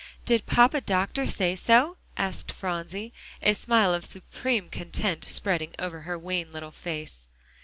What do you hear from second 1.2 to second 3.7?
say so?" asked Phronsie, a